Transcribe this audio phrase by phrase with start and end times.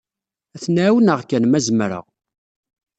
[0.55, 2.05] Ad ten-ɛawneɣ kan, ma zemreɣ.